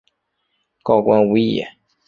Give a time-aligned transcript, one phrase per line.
[0.81, 1.67] 告官无益也。